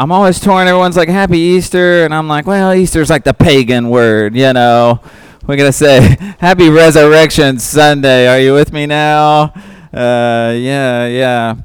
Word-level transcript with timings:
I'm 0.00 0.12
always 0.12 0.40
torn. 0.40 0.66
Everyone's 0.66 0.96
like, 0.96 1.10
Happy 1.10 1.36
Easter. 1.36 2.06
And 2.06 2.14
I'm 2.14 2.26
like, 2.26 2.46
well, 2.46 2.72
Easter's 2.72 3.10
like 3.10 3.22
the 3.22 3.34
pagan 3.34 3.90
word, 3.90 4.34
you 4.34 4.50
know. 4.54 4.98
We're 5.46 5.56
going 5.56 5.68
to 5.68 5.74
say, 5.74 6.16
Happy 6.38 6.70
Resurrection 6.70 7.58
Sunday. 7.58 8.26
Are 8.26 8.40
you 8.40 8.54
with 8.54 8.72
me 8.72 8.86
now? 8.86 9.52
Uh, 9.92 10.54
yeah, 10.56 11.06
yeah. 11.06 11.56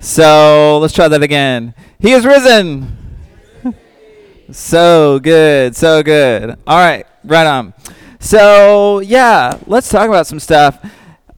So 0.00 0.78
let's 0.82 0.92
try 0.92 1.08
that 1.08 1.22
again. 1.22 1.72
He 1.98 2.12
is 2.12 2.26
risen. 2.26 2.94
so 4.50 5.18
good, 5.18 5.74
so 5.74 6.02
good. 6.02 6.58
All 6.66 6.76
right, 6.76 7.06
right 7.24 7.46
on. 7.46 7.72
So 8.20 8.98
yeah, 8.98 9.58
let's 9.66 9.88
talk 9.88 10.08
about 10.08 10.26
some 10.26 10.40
stuff. 10.40 10.78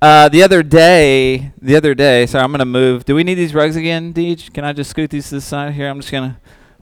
Uh, 0.03 0.30
the 0.30 0.43
other 0.43 0.62
day, 0.62 1.53
the 1.61 1.77
other 1.77 1.95
day. 1.95 2.25
Sorry, 2.25 2.43
I'm 2.43 2.50
gonna 2.50 2.64
move. 2.64 3.05
Do 3.05 3.14
we 3.14 3.23
need 3.23 3.35
these 3.35 3.55
rugs 3.55 3.77
again, 3.77 4.14
Deej? 4.14 4.50
Can 4.55 4.64
I 4.64 4.73
just 4.73 4.89
scoot 4.89 5.11
these 5.11 5.29
to 5.29 5.35
the 5.35 5.41
side 5.43 5.75
here? 5.75 5.91
I'm 5.91 6.00
just 6.00 6.11
gonna. 6.11 6.41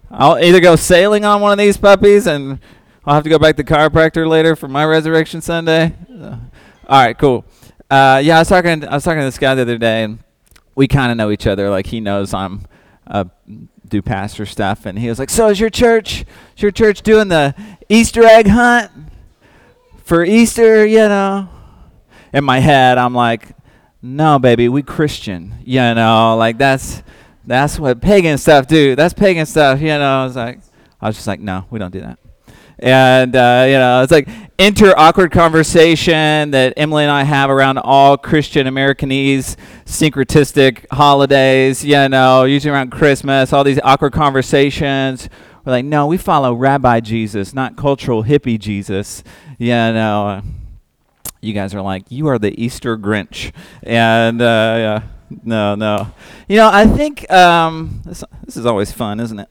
I'll 0.09 0.39
either 0.39 0.61
go 0.61 0.77
sailing 0.77 1.25
on 1.25 1.41
one 1.41 1.50
of 1.50 1.59
these 1.59 1.76
puppies, 1.76 2.29
and 2.29 2.61
I'll 3.04 3.14
have 3.14 3.25
to 3.25 3.31
go 3.31 3.39
back 3.39 3.57
to 3.57 3.64
chiropractor 3.64 4.29
later 4.29 4.54
for 4.54 4.68
my 4.68 4.85
resurrection 4.85 5.40
Sunday. 5.40 5.96
Uh, 6.09 6.36
all 6.89 7.04
right, 7.04 7.18
cool. 7.18 7.45
Uh, 7.90 8.21
yeah, 8.23 8.36
I 8.36 8.39
was 8.39 8.49
talking. 8.49 8.86
I 8.86 8.95
was 8.95 9.03
talking 9.03 9.18
to 9.21 9.25
this 9.25 9.39
guy 9.39 9.57
the 9.57 9.62
other 9.62 9.79
day, 9.79 10.04
and 10.04 10.21
we 10.76 10.87
kind 10.87 11.11
of 11.11 11.17
know 11.17 11.32
each 11.32 11.48
other. 11.48 11.71
Like 11.71 11.87
he 11.87 11.98
knows 11.98 12.32
I'm 12.32 12.67
uh, 13.04 13.25
do 13.89 14.00
pastor 14.00 14.46
stuff, 14.46 14.87
and 14.87 14.96
he 14.96 15.09
was 15.09 15.18
like, 15.18 15.31
"So 15.31 15.48
is 15.48 15.59
your 15.59 15.71
church? 15.71 16.25
Is 16.57 16.62
your 16.62 16.71
church 16.71 17.03
doing 17.03 17.26
the 17.26 17.57
Easter 17.89 18.23
egg 18.23 18.46
hunt 18.46 18.93
for 20.04 20.25
Easter? 20.25 20.87
You 20.87 21.09
know?" 21.09 21.48
In 22.32 22.45
my 22.45 22.61
head, 22.61 22.99
I'm 22.99 23.14
like, 23.14 23.49
"No, 24.03 24.39
baby, 24.39 24.68
we 24.68 24.82
Christian. 24.82 25.55
You 25.64 25.95
know, 25.95 26.37
like 26.37 26.59
that's 26.59 27.03
that's 27.46 27.79
what 27.79 28.01
pagan 28.01 28.39
stuff 28.39 28.67
do. 28.67 28.95
That's 28.96 29.14
pagan 29.14 29.46
stuff. 29.46 29.81
You 29.81 29.89
know." 29.89 30.21
I 30.21 30.25
was 30.25 30.37
like, 30.37 30.61
I 31.01 31.07
was 31.07 31.17
just 31.17 31.27
like, 31.27 31.41
"No, 31.41 31.67
we 31.71 31.79
don't 31.79 31.93
do 31.93 32.01
that." 32.01 32.19
and 32.81 33.34
uh, 33.34 33.65
you 33.67 33.75
know 33.75 34.03
it's 34.03 34.12
like 34.12 34.29
inter 34.59 34.95
awkward 34.97 35.33
conversation 35.33 36.53
that 36.53 36.75
Emily 36.77 37.05
and 37.05 37.11
I 37.11 37.25
have 37.25 37.51
around 37.51 37.79
all 37.79 38.17
Christian 38.17 38.67
Americanese 38.67 39.57
syncretistic 39.85 40.87
holidays. 40.92 41.85
You 41.85 42.09
know, 42.09 42.45
usually 42.45 42.73
around 42.73 42.91
Christmas, 42.91 43.53
all 43.53 43.65
these 43.65 43.81
awkward 43.83 44.13
conversations. 44.13 45.29
We're 45.65 45.73
like, 45.73 45.85
no, 45.85 46.07
we 46.07 46.17
follow 46.17 46.55
Rabbi 46.55 47.01
Jesus, 47.01 47.53
not 47.53 47.77
cultural 47.77 48.25
hippie 48.25 48.59
Jesus. 48.59 49.23
You 49.59 49.73
know, 49.73 50.42
you 51.41 51.53
guys 51.53 51.75
are 51.75 51.83
like, 51.83 52.05
you 52.11 52.27
are 52.28 52.39
the 52.39 52.61
Easter 52.62 52.97
Grinch, 52.97 53.53
and 53.83 54.41
uh, 54.41 54.44
yeah, 54.78 55.03
no, 55.45 55.75
no. 55.75 56.12
You 56.48 56.56
know, 56.56 56.70
I 56.72 56.86
think 56.86 57.30
um, 57.30 58.03
this, 58.05 58.25
this 58.45 58.56
is 58.56 58.67
always 58.67 58.92
fun, 58.92 59.20
isn't 59.20 59.39
it? 59.39 59.48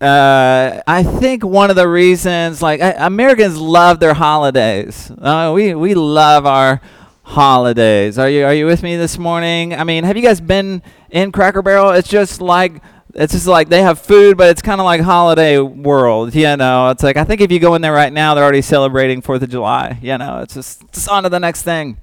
Uh, 0.00 0.80
I 0.86 1.02
think 1.02 1.44
one 1.44 1.70
of 1.70 1.76
the 1.76 1.88
reasons, 1.88 2.62
like 2.62 2.80
I, 2.80 2.92
Americans 2.92 3.58
love 3.58 4.00
their 4.00 4.14
holidays. 4.14 5.10
Uh, 5.10 5.52
we 5.54 5.74
we 5.74 5.94
love 5.94 6.46
our 6.46 6.80
holidays. 7.22 8.18
Are 8.18 8.28
you 8.28 8.44
are 8.44 8.54
you 8.54 8.66
with 8.66 8.82
me 8.82 8.96
this 8.96 9.18
morning? 9.18 9.74
I 9.74 9.84
mean, 9.84 10.04
have 10.04 10.16
you 10.16 10.22
guys 10.22 10.40
been 10.40 10.82
in 11.10 11.32
Cracker 11.32 11.62
Barrel? 11.62 11.90
It's 11.90 12.08
just 12.08 12.40
like 12.40 12.82
it's 13.14 13.32
just 13.32 13.46
like 13.46 13.68
they 13.68 13.82
have 13.82 14.00
food, 14.00 14.36
but 14.36 14.50
it's 14.50 14.62
kind 14.62 14.80
of 14.80 14.84
like 14.84 15.00
holiday 15.00 15.58
world. 15.58 16.34
You 16.34 16.56
know, 16.56 16.90
it's 16.90 17.02
like 17.02 17.16
I 17.16 17.24
think 17.24 17.40
if 17.40 17.50
you 17.50 17.58
go 17.58 17.74
in 17.74 17.82
there 17.82 17.92
right 17.92 18.12
now, 18.12 18.34
they're 18.34 18.44
already 18.44 18.62
celebrating 18.62 19.22
Fourth 19.22 19.42
of 19.42 19.50
July. 19.50 19.98
You 20.00 20.18
know, 20.18 20.40
it's 20.40 20.54
just 20.54 21.08
on 21.08 21.24
to 21.24 21.28
the 21.28 21.40
next 21.40 21.62
thing. 21.62 21.98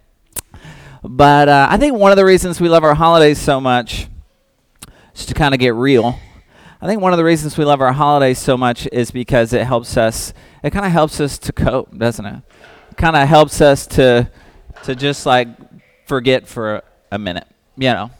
But 1.03 1.47
uh, 1.49 1.67
I 1.69 1.77
think 1.77 1.95
one 1.95 2.11
of 2.11 2.17
the 2.17 2.25
reasons 2.25 2.59
we 2.59 2.69
love 2.69 2.83
our 2.83 2.95
holidays 2.95 3.39
so 3.39 3.61
much 3.61 4.07
just 5.13 5.29
to 5.29 5.33
kind 5.33 5.53
of 5.53 5.59
get 5.59 5.73
real 5.73 6.19
I 6.79 6.85
think 6.85 7.01
one 7.01 7.11
of 7.11 7.17
the 7.17 7.23
reasons 7.23 7.57
we 7.57 7.65
love 7.65 7.81
our 7.81 7.91
holidays 7.91 8.37
so 8.37 8.55
much 8.55 8.87
is 8.91 9.09
because 9.09 9.51
it 9.51 9.65
helps 9.65 9.97
us. 9.97 10.31
It 10.61 10.69
kind 10.69 10.85
of 10.85 10.91
helps 10.91 11.19
us 11.19 11.39
to 11.39 11.51
cope, 11.51 11.97
doesn't 11.97 12.25
it? 12.25 12.43
It 12.91 12.97
kind 12.97 13.15
of 13.15 13.27
helps 13.27 13.61
us 13.61 13.87
to 13.87 14.29
to 14.83 14.95
just 14.95 15.25
like 15.25 15.47
forget 16.05 16.47
for 16.47 16.83
a 17.11 17.17
minute. 17.17 17.47
You 17.77 17.93
know. 17.93 18.11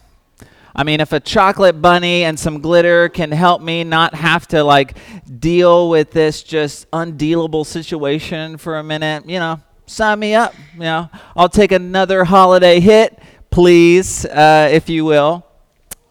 I 0.78 0.84
mean, 0.84 1.02
if 1.02 1.12
a 1.12 1.20
chocolate 1.20 1.82
bunny 1.82 2.24
and 2.24 2.40
some 2.40 2.62
glitter 2.62 3.10
can 3.10 3.32
help 3.32 3.62
me 3.62 3.84
not 3.84 4.14
have 4.14 4.48
to 4.50 4.64
like 4.64 4.98
deal 5.40 5.90
with 5.90 6.12
this 6.12 6.44
just 6.44 6.90
undealable 6.92 7.66
situation 7.66 8.58
for 8.58 8.78
a 8.78 8.84
minute, 8.84 9.28
you 9.28 9.40
know, 9.40 9.60
sign 9.88 10.20
me 10.20 10.36
up. 10.36 10.54
You 10.76 10.82
know, 10.82 11.10
I'll 11.36 11.50
take 11.50 11.72
another 11.72 12.24
holiday 12.24 12.80
hit, 12.80 13.18
please, 13.50 14.24
uh, 14.26 14.70
if 14.72 14.88
you 14.88 15.04
will. 15.04 15.44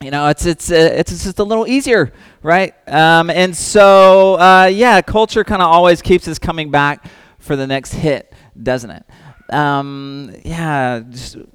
You 0.02 0.10
know, 0.10 0.28
it's 0.28 0.44
it's 0.44 0.70
uh, 0.70 0.90
it's 0.92 1.10
just 1.24 1.38
a 1.38 1.44
little 1.44 1.66
easier 1.66 2.12
right? 2.46 2.74
Um, 2.86 3.28
and 3.28 3.56
so, 3.56 4.34
uh, 4.38 4.70
yeah, 4.72 5.02
culture 5.02 5.42
kind 5.42 5.60
of 5.60 5.66
always 5.66 6.00
keeps 6.00 6.28
us 6.28 6.38
coming 6.38 6.70
back 6.70 7.04
for 7.40 7.56
the 7.56 7.66
next 7.66 7.92
hit, 7.92 8.32
doesn't 8.62 8.90
it? 8.90 9.04
Um, 9.50 10.34
yeah, 10.44 11.02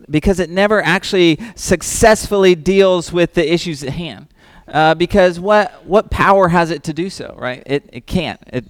because 0.09 0.39
it 0.39 0.49
never 0.49 0.81
actually 0.81 1.39
successfully 1.55 2.55
deals 2.55 3.11
with 3.11 3.33
the 3.33 3.53
issues 3.53 3.83
at 3.83 3.93
hand. 3.93 4.27
Uh, 4.67 4.95
because 4.95 5.39
what 5.39 5.85
what 5.85 6.09
power 6.09 6.47
has 6.47 6.71
it 6.71 6.83
to 6.83 6.93
do 6.93 7.09
so, 7.09 7.35
right? 7.37 7.61
It 7.65 7.89
it 7.91 8.07
can't. 8.07 8.39
It 8.47 8.65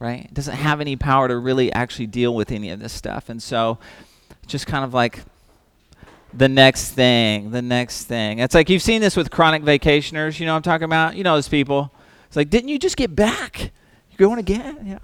right? 0.00 0.24
It 0.24 0.34
doesn't 0.34 0.56
have 0.56 0.80
any 0.80 0.96
power 0.96 1.28
to 1.28 1.36
really 1.36 1.72
actually 1.72 2.08
deal 2.08 2.34
with 2.34 2.50
any 2.50 2.70
of 2.70 2.80
this 2.80 2.92
stuff, 2.92 3.28
and 3.28 3.40
so 3.40 3.78
just 4.46 4.66
kind 4.66 4.84
of 4.84 4.92
like 4.94 5.20
the 6.34 6.48
next 6.48 6.90
thing, 6.90 7.52
the 7.52 7.62
next 7.62 8.04
thing. 8.04 8.40
It's 8.40 8.54
like 8.54 8.68
you've 8.68 8.82
seen 8.82 9.00
this 9.00 9.16
with 9.16 9.30
chronic 9.30 9.62
vacationers. 9.62 10.40
You 10.40 10.46
know 10.46 10.56
I'm 10.56 10.62
talking 10.62 10.84
about? 10.84 11.14
You 11.16 11.24
know 11.24 11.34
those 11.34 11.48
people. 11.48 11.92
It's 12.26 12.36
like, 12.36 12.50
didn't 12.50 12.68
you 12.68 12.78
just 12.78 12.96
get 12.96 13.14
back? 13.14 13.70
You're 14.10 14.28
going 14.28 14.38
again? 14.38 14.78
Yeah. 14.84 14.98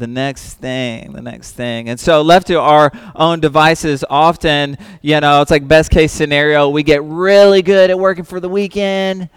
The 0.00 0.08
next 0.08 0.54
thing, 0.54 1.12
the 1.12 1.22
next 1.22 1.52
thing. 1.52 1.88
And 1.88 2.00
so, 2.00 2.22
left 2.22 2.48
to 2.48 2.58
our 2.58 2.90
own 3.14 3.38
devices, 3.38 4.04
often, 4.10 4.76
you 5.00 5.20
know, 5.20 5.42
it's 5.42 5.50
like 5.52 5.68
best 5.68 5.90
case 5.90 6.10
scenario, 6.10 6.68
we 6.68 6.82
get 6.82 7.04
really 7.04 7.62
good 7.62 7.90
at 7.90 7.98
working 7.98 8.24
for 8.24 8.40
the 8.40 8.48
weekend 8.48 9.28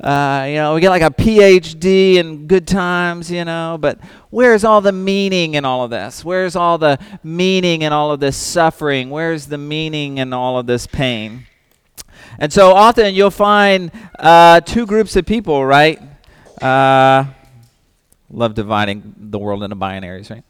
uh, 0.00 0.44
you 0.48 0.56
know, 0.56 0.74
we 0.74 0.80
get 0.80 0.90
like 0.90 1.02
a 1.02 1.10
PhD 1.10 2.16
in 2.16 2.46
good 2.46 2.66
times, 2.66 3.30
you 3.30 3.44
know, 3.44 3.78
but 3.80 3.98
where's 4.30 4.64
all 4.64 4.80
the 4.80 4.92
meaning 4.92 5.54
in 5.54 5.64
all 5.64 5.84
of 5.84 5.90
this? 5.90 6.24
Where's 6.24 6.56
all 6.56 6.78
the 6.78 6.98
meaning 7.22 7.82
in 7.82 7.92
all 7.92 8.10
of 8.10 8.18
this 8.18 8.36
suffering? 8.36 9.08
Where's 9.08 9.46
the 9.46 9.58
meaning 9.58 10.18
in 10.18 10.32
all 10.32 10.58
of 10.58 10.66
this 10.66 10.86
pain? 10.86 11.46
And 12.38 12.52
so 12.52 12.72
often 12.72 13.14
you'll 13.14 13.30
find 13.30 13.92
uh, 14.18 14.60
two 14.60 14.84
groups 14.84 15.14
of 15.14 15.26
people, 15.26 15.64
right? 15.64 16.02
Uh, 16.60 17.26
love 18.34 18.54
dividing 18.54 19.14
the 19.16 19.38
world 19.38 19.62
into 19.62 19.76
binaries, 19.76 20.30
right? 20.30 20.44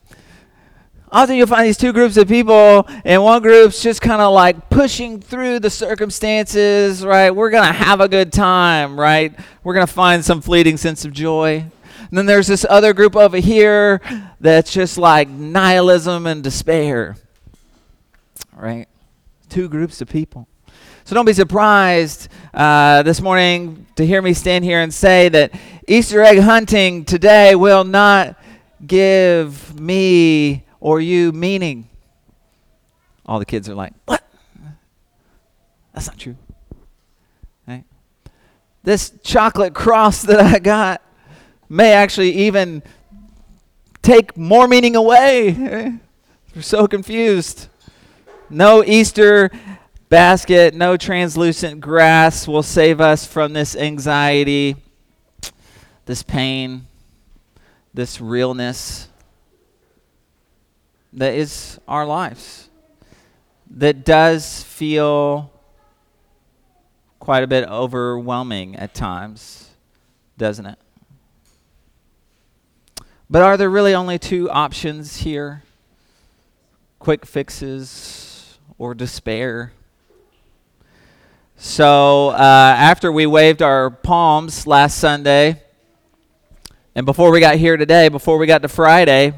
often 1.15 1.37
you'll 1.37 1.47
find 1.47 1.65
these 1.65 1.77
two 1.77 1.93
groups 1.93 2.17
of 2.17 2.27
people, 2.27 2.87
and 3.05 3.23
one 3.23 3.41
group's 3.41 3.81
just 3.81 4.01
kind 4.03 4.21
of 4.21 4.33
like 4.33 4.69
pushing 4.69 5.21
through 5.21 5.61
the 5.61 5.71
circumstances, 5.71 7.05
right? 7.05 7.31
We're 7.31 7.51
going 7.51 7.67
to 7.67 7.73
have 7.73 8.01
a 8.01 8.09
good 8.09 8.33
time, 8.33 8.99
right? 8.99 9.33
We're 9.63 9.75
going 9.75 9.87
to 9.87 9.93
find 9.93 10.25
some 10.25 10.41
fleeting 10.41 10.77
sense 10.77 11.05
of 11.05 11.13
joy. 11.13 11.65
And 12.01 12.19
then 12.19 12.27
there's 12.27 12.49
this 12.49 12.67
other 12.69 12.93
group 12.93 13.15
over 13.15 13.39
here 13.39 14.01
that's 14.41 14.73
just 14.73 14.99
like 14.99 15.29
nihilism 15.29 16.27
and 16.27 16.43
despair, 16.43 17.17
right? 18.53 18.89
Two 19.49 19.69
groups 19.69 20.01
of 20.01 20.09
people. 20.09 20.49
So 21.07 21.15
don't 21.15 21.27
be 21.27 21.35
surprised 21.35 22.29
uh, 22.55 23.03
this 23.03 23.21
morning 23.21 23.87
to 23.97 24.07
hear 24.07 24.23
me 24.23 24.33
stand 24.33 24.65
here 24.65 24.81
and 24.81 24.93
say 24.93 25.29
that 25.29 25.53
Easter 25.87 26.23
egg 26.23 26.39
hunting 26.39 27.05
today 27.05 27.55
will 27.55 27.85
not 27.85 28.39
give 28.87 29.79
me 29.79 30.65
or 30.81 31.03
you 31.03 31.31
meaning. 31.33 31.91
All 33.27 33.39
the 33.39 33.45
kids 33.45 33.69
are 33.69 33.75
like, 33.75 33.93
What? 34.07 34.27
That's 35.93 36.07
not 36.07 36.19
true. 36.19 36.37
Right? 37.69 37.85
This 38.83 39.13
chocolate 39.23 39.75
cross 39.75 40.23
that 40.23 40.41
I 40.41 40.59
got 40.59 41.03
may 41.69 41.93
actually 41.93 42.33
even 42.33 42.83
take 44.01 44.39
more 44.39 44.67
meaning 44.67 44.97
away. 44.97 45.53
We're 46.57 46.63
so 46.63 46.87
confused. 46.89 47.69
No 48.49 48.83
Easter 48.83 49.51
basket, 50.09 50.75
no 50.75 50.97
translucent 50.97 51.81
grass 51.81 52.47
will 52.47 52.63
save 52.63 53.01
us 53.01 53.27
from 53.27 53.53
this 53.53 53.75
anxiety, 53.77 54.77
this 56.07 56.23
pain, 56.23 56.87
this 57.93 58.21
realness 58.21 59.09
that 61.13 61.35
is 61.35 61.79
our 61.87 62.05
lives 62.05 62.69
that 63.71 64.05
does 64.05 64.63
feel 64.63 65.51
quite 67.19 67.43
a 67.43 67.47
bit 67.47 67.69
overwhelming 67.69 68.77
at 68.77 68.95
times, 68.95 69.71
doesn't 70.37 70.67
it? 70.67 70.79
But 73.31 73.43
are 73.43 73.57
there 73.57 73.71
really 73.71 73.95
only 73.95 74.19
two 74.19 74.51
options 74.51 75.19
here? 75.19 75.63
Quick 76.99 77.25
fixes 77.25 78.59
or 78.79 78.95
despair? 78.95 79.73
So 81.67 82.29
uh, 82.29 82.37
after 82.37 83.11
we 83.11 83.25
waved 83.25 83.63
our 83.63 83.89
palms 83.89 84.67
last 84.67 84.99
Sunday, 84.99 85.63
and 86.95 87.07
before 87.07 87.31
we 87.31 87.41
got 87.41 87.57
here 87.57 87.79
today, 87.79 88.11
before 88.11 88.37
we 88.37 88.47
got 88.47 88.61
to 88.63 88.69
Friday, 88.69 89.33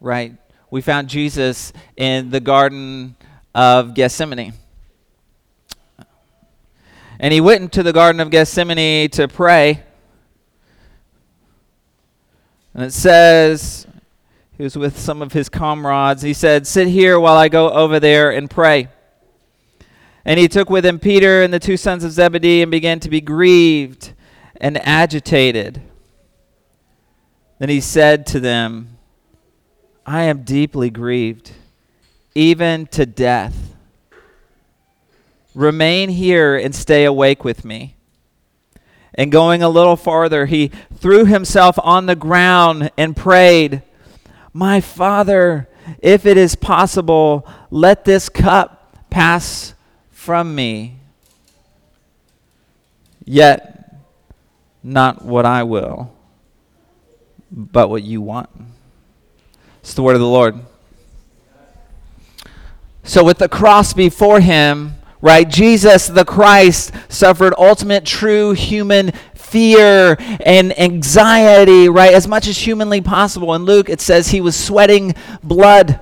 right, 0.00 0.36
we 0.70 0.82
found 0.82 1.08
Jesus 1.08 1.72
in 1.96 2.30
the 2.30 2.38
Garden 2.38 3.16
of 3.56 3.94
Gethsemane. 3.94 4.52
And 7.18 7.34
he 7.34 7.40
went 7.40 7.62
into 7.62 7.82
the 7.82 7.92
Garden 7.92 8.20
of 8.20 8.30
Gethsemane 8.30 9.10
to 9.10 9.26
pray. 9.26 9.82
And 12.72 12.84
it 12.84 12.92
says, 12.92 13.84
he 14.56 14.62
was 14.62 14.78
with 14.78 14.96
some 14.96 15.22
of 15.22 15.32
his 15.32 15.48
comrades. 15.48 16.22
He 16.22 16.34
said, 16.34 16.68
Sit 16.68 16.86
here 16.86 17.18
while 17.18 17.36
I 17.36 17.48
go 17.48 17.68
over 17.70 17.98
there 17.98 18.30
and 18.30 18.48
pray. 18.48 18.90
And 20.24 20.40
he 20.40 20.48
took 20.48 20.70
with 20.70 20.86
him 20.86 20.98
Peter 20.98 21.42
and 21.42 21.52
the 21.52 21.58
two 21.58 21.76
sons 21.76 22.02
of 22.02 22.12
Zebedee 22.12 22.62
and 22.62 22.70
began 22.70 23.00
to 23.00 23.10
be 23.10 23.20
grieved 23.20 24.14
and 24.60 24.78
agitated. 24.86 25.82
Then 27.58 27.68
he 27.68 27.80
said 27.80 28.26
to 28.28 28.40
them, 28.40 28.96
I 30.06 30.22
am 30.22 30.42
deeply 30.42 30.90
grieved, 30.90 31.52
even 32.34 32.86
to 32.88 33.06
death. 33.06 33.74
Remain 35.54 36.08
here 36.08 36.56
and 36.56 36.74
stay 36.74 37.04
awake 37.04 37.44
with 37.44 37.64
me. 37.64 37.96
And 39.14 39.30
going 39.30 39.62
a 39.62 39.68
little 39.68 39.96
farther, 39.96 40.46
he 40.46 40.72
threw 40.94 41.24
himself 41.24 41.78
on 41.82 42.06
the 42.06 42.16
ground 42.16 42.90
and 42.98 43.16
prayed, 43.16 43.82
My 44.52 44.80
Father, 44.80 45.68
if 46.00 46.26
it 46.26 46.36
is 46.36 46.56
possible, 46.56 47.46
let 47.70 48.04
this 48.04 48.28
cup 48.28 49.08
pass 49.10 49.73
from 50.24 50.54
me. 50.54 50.96
Yet, 53.26 53.94
not 54.82 55.22
what 55.22 55.44
I 55.44 55.64
will, 55.64 56.14
but 57.50 57.90
what 57.90 58.02
you 58.02 58.22
want. 58.22 58.48
It's 59.80 59.92
the 59.92 60.02
word 60.02 60.14
of 60.14 60.20
the 60.20 60.26
Lord. 60.26 60.60
So, 63.02 63.22
with 63.22 63.36
the 63.36 63.50
cross 63.50 63.92
before 63.92 64.40
him, 64.40 64.94
right, 65.20 65.46
Jesus 65.46 66.06
the 66.06 66.24
Christ 66.24 66.92
suffered 67.10 67.52
ultimate 67.58 68.06
true 68.06 68.52
human 68.52 69.12
fear 69.34 70.16
and 70.18 70.78
anxiety, 70.78 71.90
right, 71.90 72.14
as 72.14 72.26
much 72.26 72.46
as 72.46 72.56
humanly 72.56 73.02
possible. 73.02 73.52
In 73.52 73.66
Luke, 73.66 73.90
it 73.90 74.00
says 74.00 74.28
he 74.28 74.40
was 74.40 74.56
sweating 74.56 75.14
blood. 75.42 76.00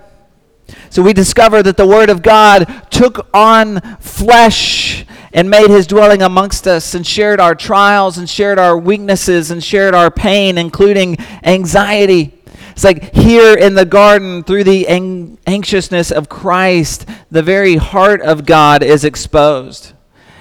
So 0.93 1.01
we 1.01 1.15
discover 1.15 1.63
that 1.63 1.79
the 1.79 1.87
Word 1.87 2.11
of 2.11 2.21
God 2.21 2.67
took 2.91 3.27
on 3.33 3.81
flesh 3.97 5.07
and 5.33 5.49
made 5.49 5.71
his 5.71 5.87
dwelling 5.87 6.21
amongst 6.21 6.67
us 6.67 6.93
and 6.93 7.07
shared 7.07 7.41
our 7.41 7.55
trials 7.55 8.19
and 8.19 8.29
shared 8.29 8.59
our 8.59 8.77
weaknesses 8.77 9.51
and 9.51 9.65
shared 9.65 9.95
our 9.95 10.11
pain, 10.11 10.59
including 10.59 11.17
anxiety. 11.45 12.39
It's 12.73 12.85
like 12.85 13.15
here 13.15 13.55
in 13.55 13.75
the 13.75 13.87
garden, 13.87 14.45
through 14.45 14.65
the 14.65 14.87
ang- 14.87 15.39
anxiousness 15.47 16.13
of 16.13 16.29
Christ, 16.29 17.09
the 17.31 17.43
very 17.43 17.77
heart 17.77 18.21
of 18.21 18.45
God 18.45 18.83
is 18.83 19.03
exposed. 19.03 19.95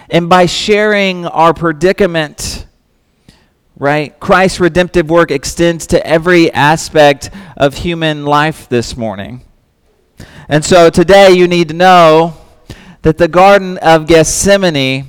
And 0.09 0.27
by 0.27 0.47
sharing 0.47 1.25
our 1.27 1.53
predicament, 1.53 2.65
right, 3.77 4.19
Christ's 4.19 4.59
redemptive 4.59 5.09
work 5.09 5.31
extends 5.31 5.87
to 5.87 6.05
every 6.05 6.51
aspect 6.51 7.29
of 7.55 7.75
human 7.75 8.25
life 8.25 8.67
this 8.67 8.97
morning. 8.97 9.45
And 10.51 10.65
so 10.65 10.89
today 10.89 11.31
you 11.31 11.47
need 11.47 11.69
to 11.69 11.73
know 11.73 12.35
that 13.03 13.17
the 13.17 13.29
Garden 13.29 13.77
of 13.77 14.05
Gethsemane 14.05 15.07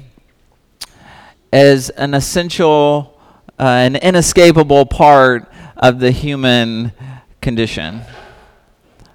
is 1.53 1.91
an 1.91 2.15
essential, 2.15 3.21
uh, 3.59 3.65
an 3.65 3.97
inescapable 3.97 4.87
part 4.87 5.51
of 5.77 5.99
the 5.99 6.13
human 6.13 6.93
condition, 7.41 8.03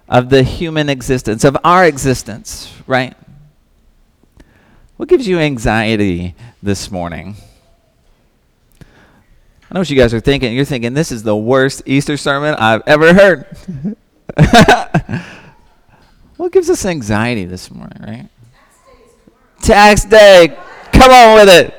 of 0.09 0.29
the 0.29 0.43
human 0.43 0.89
existence, 0.89 1.45
of 1.45 1.55
our 1.63 1.85
existence, 1.85 2.73
right? 2.87 3.15
What 4.97 5.07
gives 5.07 5.29
you 5.29 5.39
anxiety 5.39 6.35
this 6.61 6.91
morning? 6.91 7.37
I 8.81 8.85
know 9.75 9.79
what 9.79 9.89
you 9.89 9.95
guys 9.95 10.13
are 10.13 10.19
thinking. 10.19 10.53
You're 10.53 10.65
thinking, 10.65 10.93
this 10.93 11.09
is 11.09 11.23
the 11.23 11.37
worst 11.37 11.83
Easter 11.85 12.17
sermon 12.17 12.53
I've 12.55 12.83
ever 12.85 13.13
heard. 13.13 13.95
What 16.37 16.51
gives 16.51 16.69
us 16.69 16.85
anxiety 16.85 17.45
this 17.45 17.71
morning, 17.71 17.99
right? 18.01 18.29
Tax 19.61 20.05
day. 20.05 20.55
Come 20.93 21.11
on 21.11 21.35
with 21.35 21.49
it. 21.49 21.73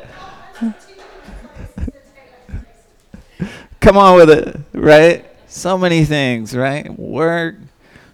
Come 3.80 3.96
on 3.96 4.16
with 4.16 4.30
it, 4.30 4.60
right? 4.72 5.24
So 5.46 5.78
many 5.78 6.04
things, 6.04 6.54
right? 6.54 6.90
Work, 6.98 7.54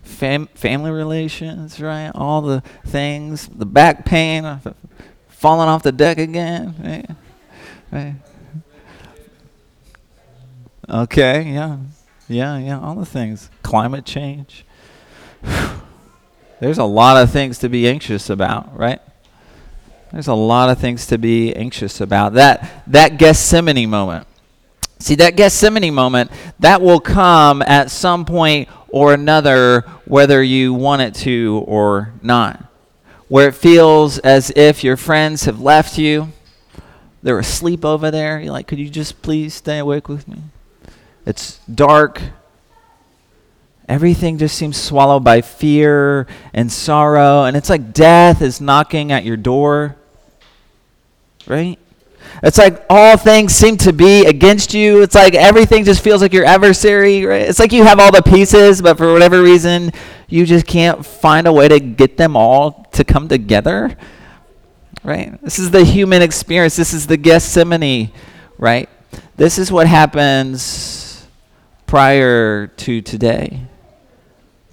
fam- 0.02 0.48
family 0.48 0.90
relations, 0.90 1.80
right? 1.80 2.12
All 2.14 2.42
the 2.42 2.62
things, 2.86 3.48
the 3.48 3.66
back 3.66 4.04
pain, 4.04 4.60
falling 5.28 5.68
off 5.68 5.82
the 5.82 5.92
deck 5.92 6.18
again, 6.18 7.06
right? 7.92 8.14
Okay, 10.88 11.42
yeah. 11.50 11.78
Yeah, 12.28 12.58
yeah, 12.58 12.80
all 12.80 12.94
the 12.94 13.06
things. 13.06 13.50
Climate 13.62 14.04
change. 14.04 14.64
There's 16.60 16.78
a 16.78 16.84
lot 16.84 17.22
of 17.22 17.30
things 17.30 17.58
to 17.58 17.68
be 17.68 17.88
anxious 17.88 18.30
about, 18.30 18.76
right? 18.76 19.00
There's 20.12 20.28
a 20.28 20.34
lot 20.34 20.70
of 20.70 20.78
things 20.78 21.06
to 21.08 21.18
be 21.18 21.54
anxious 21.54 22.00
about. 22.00 22.34
That 22.34 22.84
that 22.86 23.18
Gethsemane 23.18 23.90
moment. 23.90 24.28
See, 25.00 25.16
that 25.16 25.36
Gethsemane 25.36 25.92
moment, 25.92 26.30
that 26.60 26.80
will 26.80 27.00
come 27.00 27.62
at 27.62 27.90
some 27.90 28.24
point 28.24 28.68
or 28.88 29.12
another, 29.12 29.80
whether 30.04 30.40
you 30.40 30.72
want 30.72 31.02
it 31.02 31.14
to 31.16 31.64
or 31.66 32.12
not. 32.22 32.64
Where 33.26 33.48
it 33.48 33.56
feels 33.56 34.18
as 34.20 34.52
if 34.54 34.84
your 34.84 34.96
friends 34.96 35.46
have 35.46 35.60
left 35.60 35.98
you. 35.98 36.28
They're 37.24 37.40
asleep 37.40 37.84
over 37.84 38.10
there. 38.12 38.38
You're 38.38 38.52
like, 38.52 38.68
could 38.68 38.78
you 38.78 38.88
just 38.88 39.20
please 39.20 39.54
stay 39.54 39.78
awake 39.78 40.08
with 40.08 40.28
me? 40.28 40.42
It's 41.26 41.58
dark. 41.66 42.20
Everything 43.88 44.38
just 44.38 44.56
seems 44.56 44.76
swallowed 44.76 45.24
by 45.24 45.42
fear 45.42 46.26
and 46.54 46.72
sorrow, 46.72 47.44
and 47.44 47.56
it's 47.56 47.68
like 47.68 47.92
death 47.92 48.40
is 48.40 48.60
knocking 48.60 49.12
at 49.12 49.24
your 49.24 49.36
door. 49.36 49.96
Right? 51.46 51.78
It's 52.42 52.56
like 52.56 52.84
all 52.88 53.16
things 53.16 53.54
seem 53.54 53.76
to 53.78 53.92
be 53.92 54.24
against 54.24 54.72
you. 54.72 55.02
It's 55.02 55.14
like 55.14 55.34
everything 55.34 55.84
just 55.84 56.02
feels 56.02 56.22
like 56.22 56.32
your 56.32 56.46
adversary. 56.46 57.24
Right? 57.26 57.42
It's 57.42 57.58
like 57.58 57.72
you 57.72 57.84
have 57.84 58.00
all 58.00 58.10
the 58.10 58.22
pieces, 58.22 58.80
but 58.80 58.96
for 58.96 59.12
whatever 59.12 59.42
reason, 59.42 59.92
you 60.28 60.46
just 60.46 60.66
can't 60.66 61.04
find 61.04 61.46
a 61.46 61.52
way 61.52 61.68
to 61.68 61.78
get 61.78 62.16
them 62.16 62.36
all 62.36 62.88
to 62.92 63.04
come 63.04 63.28
together. 63.28 63.94
Right? 65.02 65.40
This 65.42 65.58
is 65.58 65.70
the 65.70 65.84
human 65.84 66.22
experience. 66.22 66.76
This 66.76 66.94
is 66.94 67.06
the 67.06 67.18
Gethsemane, 67.18 68.10
right? 68.56 68.88
This 69.36 69.58
is 69.58 69.70
what 69.70 69.86
happens 69.86 71.26
prior 71.86 72.68
to 72.68 73.02
today. 73.02 73.66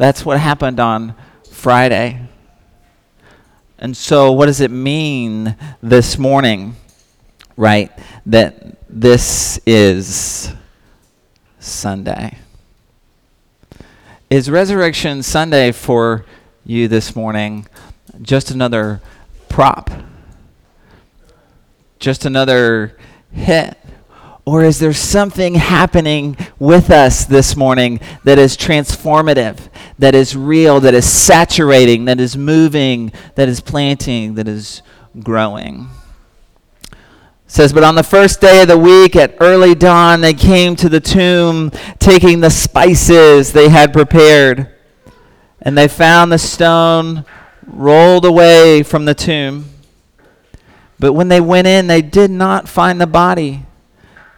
That's 0.01 0.25
what 0.25 0.39
happened 0.39 0.79
on 0.79 1.13
Friday. 1.51 2.27
And 3.77 3.96
so, 3.96 4.31
what 4.31 4.48
does 4.48 4.60
it 4.60 4.72
mean 4.72 5.55
this 5.79 6.17
morning, 6.17 6.75
right? 7.55 7.91
That 8.25 8.77
this 8.89 9.60
is 9.67 10.51
Sunday. 11.60 12.39
Is 14.31 14.50
Resurrection 14.50 15.22
Sunday 15.22 15.72
for 15.72 16.25
you 16.65 16.88
this 16.88 17.15
morning 17.15 17.67
just 18.24 18.50
another 18.50 19.03
prop? 19.50 19.91
Just 22.00 22.25
another 22.25 22.98
hit? 23.31 23.77
Or 24.43 24.63
is 24.63 24.79
there 24.79 24.93
something 24.93 25.55
happening 25.55 26.36
with 26.57 26.89
us 26.89 27.25
this 27.25 27.55
morning 27.55 28.00
that 28.24 28.39
is 28.39 28.57
transformative, 28.57 29.69
that 30.00 30.15
is 30.15 30.36
real, 30.36 30.79
that 30.79 30.95
is 30.95 31.07
saturating, 31.07 32.05
that 32.05 32.19
is 32.19 32.36
moving, 32.36 33.12
that 33.36 33.48
is 33.48 33.62
planting, 33.62 34.33
that 34.36 34.48
is 34.48 34.81
growing? 35.19 35.89
It 36.91 36.98
says, 37.45 37.71
But 37.71 37.83
on 37.83 37.93
the 37.93 38.03
first 38.03 38.41
day 38.41 38.63
of 38.63 38.67
the 38.67 38.79
week 38.79 39.15
at 39.15 39.38
early 39.39 39.75
dawn, 39.75 40.21
they 40.21 40.33
came 40.33 40.75
to 40.77 40.89
the 40.89 41.00
tomb, 41.00 41.69
taking 42.00 42.39
the 42.39 42.50
spices 42.50 43.53
they 43.53 43.69
had 43.69 43.93
prepared. 43.93 44.74
And 45.62 45.77
they 45.77 45.88
found 45.88 46.31
the 46.31 46.39
stone 46.39 47.25
rolled 47.67 48.25
away 48.25 48.81
from 48.81 49.05
the 49.05 49.13
tomb. 49.13 49.65
But 50.98 51.13
when 51.13 51.27
they 51.27 51.41
went 51.41 51.67
in, 51.67 51.86
they 51.86 52.01
did 52.01 52.31
not 52.31 52.67
find 52.67 53.00
the 53.00 53.05
body 53.05 53.65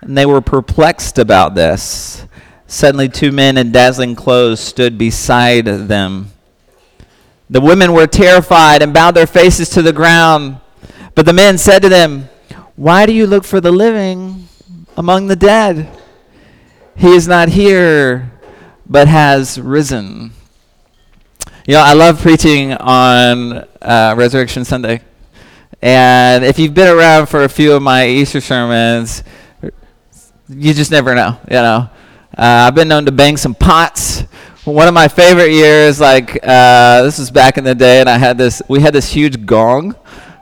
and 0.06 0.18
they 0.18 0.26
were 0.26 0.42
perplexed 0.42 1.18
about 1.18 1.56
this. 1.56 2.26
Suddenly, 2.68 3.10
two 3.10 3.32
men 3.32 3.58
in 3.58 3.72
dazzling 3.72 4.16
clothes 4.16 4.60
stood 4.60 4.98
beside 4.98 5.66
them. 5.66 6.32
The 7.50 7.62
women 7.62 7.94
were 7.94 8.08
terrified 8.08 8.82
and 8.82 8.94
bowed 8.94 9.16
their 9.16 9.28
faces 9.28 9.70
to 9.70 9.82
the 9.82 9.94
ground. 9.94 10.58
But 11.14 11.26
the 11.26 11.34
men 11.34 11.58
said 11.58 11.82
to 11.84 11.90
them, 11.90 12.30
Why 12.76 13.06
do 13.06 13.14
you 13.14 13.28
look 13.28 13.44
for 13.44 13.62
the 13.62 13.72
living 13.72 14.48
among 14.98 15.28
the 15.28 15.36
dead? 15.36 15.88
He 16.96 17.10
is 17.10 17.28
not 17.28 17.50
here, 17.50 18.32
but 18.88 19.08
has 19.08 19.60
risen. 19.60 20.32
You 21.68 21.76
know, 21.76 21.82
I 21.82 21.94
love 21.94 22.22
preaching 22.22 22.74
on 22.74 23.66
uh, 23.82 24.16
Resurrection 24.18 24.66
Sunday. 24.66 25.02
And 25.82 26.44
if 26.44 26.60
you've 26.60 26.74
been 26.74 26.88
around 26.88 27.28
for 27.28 27.44
a 27.44 27.50
few 27.50 27.74
of 27.74 27.82
my 27.82 28.08
Easter 28.08 28.42
sermons, 28.42 29.24
you 30.56 30.74
just 30.74 30.92
never 30.92 31.16
know, 31.16 31.38
you 31.50 31.58
know. 31.58 31.90
Uh, 32.38 32.66
I've 32.68 32.76
been 32.76 32.88
known 32.88 33.06
to 33.06 33.12
bang 33.12 33.38
some 33.38 33.54
pots. 33.54 34.22
One 34.66 34.88
of 34.88 34.94
my 34.94 35.08
favorite 35.08 35.52
years, 35.52 36.00
like 36.00 36.40
uh, 36.42 37.04
this 37.04 37.20
was 37.20 37.30
back 37.30 37.58
in 37.58 37.64
the 37.64 37.76
day, 37.76 38.00
and 38.00 38.10
I 38.10 38.18
had 38.18 38.38
this. 38.38 38.62
We 38.68 38.80
had 38.80 38.94
this 38.94 39.12
huge 39.12 39.46
gong, 39.46 39.96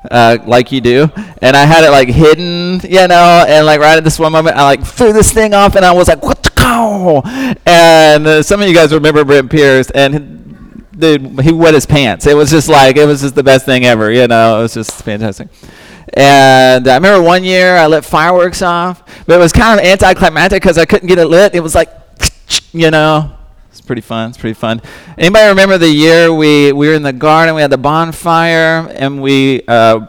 uh, 0.09 0.37
like 0.45 0.71
you 0.71 0.79
do, 0.79 1.09
and 1.41 1.57
I 1.57 1.65
had 1.65 1.83
it 1.83 1.89
like 1.89 2.07
hidden, 2.07 2.79
you 2.89 3.07
know, 3.07 3.45
and 3.47 3.65
like 3.65 3.79
right 3.79 3.97
at 3.97 4.03
this 4.03 4.19
one 4.19 4.31
moment, 4.31 4.57
I 4.57 4.63
like 4.63 4.85
threw 4.85 5.11
this 5.11 5.33
thing 5.33 5.53
off, 5.53 5.75
and 5.75 5.83
I 5.83 5.91
was 5.91 6.07
like, 6.07 6.23
"What 6.23 6.43
the 6.43 6.51
cow?" 6.51 7.21
And 7.65 8.27
uh, 8.27 8.43
some 8.43 8.61
of 8.61 8.67
you 8.67 8.75
guys 8.75 8.93
remember 8.93 9.25
Brent 9.25 9.49
Pierce, 9.49 9.89
and 9.89 10.85
dude, 10.97 11.41
he 11.41 11.51
wet 11.51 11.73
his 11.73 11.85
pants. 11.85 12.25
It 12.27 12.35
was 12.35 12.51
just 12.51 12.69
like 12.69 12.95
it 12.95 13.05
was 13.05 13.21
just 13.21 13.35
the 13.35 13.43
best 13.43 13.65
thing 13.65 13.85
ever, 13.85 14.11
you 14.11 14.27
know. 14.27 14.59
It 14.59 14.61
was 14.63 14.73
just 14.75 15.03
fantastic. 15.03 15.49
And 16.13 16.87
I 16.87 16.95
remember 16.95 17.21
one 17.25 17.43
year 17.43 17.77
I 17.77 17.87
lit 17.87 18.03
fireworks 18.03 18.61
off, 18.61 19.03
but 19.25 19.35
it 19.35 19.39
was 19.39 19.53
kind 19.53 19.79
of 19.79 19.85
anticlimactic 19.85 20.61
because 20.61 20.77
I 20.77 20.85
couldn't 20.85 21.07
get 21.07 21.17
it 21.17 21.27
lit. 21.27 21.55
It 21.55 21.61
was 21.61 21.73
like, 21.73 21.89
you 22.73 22.91
know, 22.91 23.31
it's 23.69 23.79
pretty 23.81 24.01
fun. 24.01 24.29
It's 24.29 24.37
pretty 24.37 24.53
fun. 24.53 24.81
Anybody 25.17 25.47
remember 25.47 25.77
the 25.77 25.89
year 25.89 26.33
we, 26.33 26.73
we 26.73 26.87
were 26.87 26.93
in 26.93 27.03
the 27.03 27.13
garden, 27.13 27.55
we 27.55 27.61
had 27.61 27.71
the 27.71 27.77
bonfire, 27.77 28.89
and 28.91 29.21
we 29.21 29.61
uh, 29.67 30.07